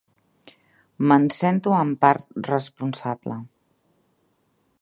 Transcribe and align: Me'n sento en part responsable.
Me'n 1.11 1.27
sento 1.39 1.75
en 1.81 1.93
part 2.05 2.43
responsable. 2.51 3.41